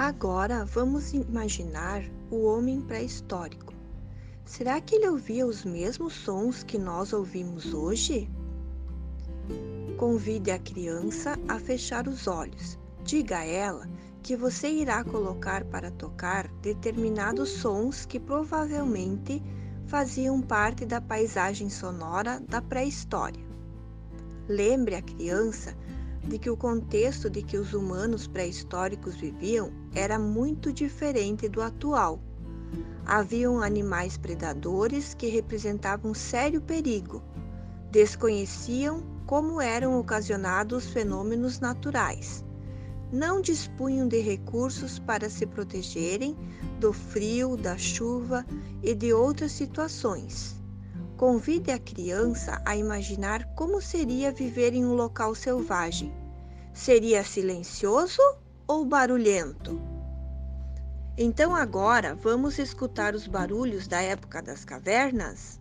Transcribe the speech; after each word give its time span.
Agora 0.00 0.64
vamos 0.64 1.12
imaginar 1.12 2.02
o 2.30 2.46
homem 2.46 2.80
pré-histórico. 2.80 3.74
Será 4.46 4.80
que 4.80 4.94
ele 4.94 5.06
ouvia 5.06 5.46
os 5.46 5.62
mesmos 5.62 6.14
sons 6.14 6.62
que 6.62 6.78
nós 6.78 7.12
ouvimos 7.12 7.74
hoje? 7.74 8.26
Convide 9.98 10.52
a 10.52 10.58
criança 10.58 11.38
a 11.46 11.58
fechar 11.58 12.08
os 12.08 12.26
olhos. 12.26 12.78
Diga 13.04 13.40
a 13.40 13.44
ela 13.44 13.86
que 14.22 14.34
você 14.34 14.70
irá 14.70 15.04
colocar 15.04 15.66
para 15.66 15.90
tocar 15.90 16.48
determinados 16.62 17.50
sons 17.50 18.06
que 18.06 18.18
provavelmente 18.18 19.42
faziam 19.86 20.40
parte 20.40 20.86
da 20.86 21.02
paisagem 21.02 21.68
sonora 21.68 22.40
da 22.48 22.62
pré-história. 22.62 23.44
Lembre 24.48 24.94
a 24.94 25.02
criança 25.02 25.76
de 26.22 26.38
que 26.38 26.50
o 26.50 26.56
contexto 26.56 27.30
de 27.30 27.42
que 27.42 27.56
os 27.56 27.72
humanos 27.72 28.26
pré-históricos 28.26 29.16
viviam 29.16 29.72
era 29.94 30.18
muito 30.18 30.72
diferente 30.72 31.48
do 31.48 31.62
atual. 31.62 32.20
Haviam 33.04 33.62
animais 33.62 34.16
predadores 34.16 35.14
que 35.14 35.26
representavam 35.26 36.14
sério 36.14 36.60
perigo. 36.60 37.22
Desconheciam 37.90 39.02
como 39.26 39.60
eram 39.60 39.98
ocasionados 39.98 40.86
fenômenos 40.86 41.58
naturais. 41.58 42.44
Não 43.12 43.40
dispunham 43.40 44.06
de 44.06 44.20
recursos 44.20 44.98
para 45.00 45.28
se 45.28 45.46
protegerem 45.46 46.36
do 46.78 46.92
frio, 46.92 47.56
da 47.56 47.76
chuva 47.76 48.46
e 48.82 48.94
de 48.94 49.12
outras 49.12 49.50
situações. 49.50 50.59
Convide 51.20 51.70
a 51.70 51.78
criança 51.78 52.62
a 52.64 52.74
imaginar 52.74 53.44
como 53.54 53.78
seria 53.78 54.32
viver 54.32 54.72
em 54.72 54.86
um 54.86 54.94
local 54.94 55.34
selvagem. 55.34 56.10
Seria 56.72 57.22
silencioso 57.22 58.22
ou 58.66 58.86
barulhento? 58.86 59.78
Então 61.18 61.54
agora 61.54 62.14
vamos 62.14 62.58
escutar 62.58 63.14
os 63.14 63.26
barulhos 63.26 63.86
da 63.86 64.00
época 64.00 64.40
das 64.40 64.64
cavernas? 64.64 65.60